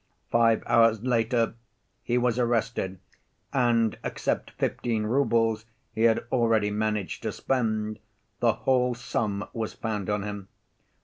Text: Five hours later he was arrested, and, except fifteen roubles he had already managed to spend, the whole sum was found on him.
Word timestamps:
Five 0.31 0.63
hours 0.65 1.03
later 1.03 1.53
he 2.01 2.17
was 2.17 2.39
arrested, 2.39 2.97
and, 3.53 3.99
except 4.03 4.49
fifteen 4.57 5.03
roubles 5.05 5.65
he 5.93 6.05
had 6.05 6.25
already 6.31 6.71
managed 6.71 7.21
to 7.21 7.31
spend, 7.31 7.99
the 8.39 8.53
whole 8.53 8.95
sum 8.95 9.47
was 9.53 9.73
found 9.73 10.09
on 10.09 10.23
him. 10.23 10.47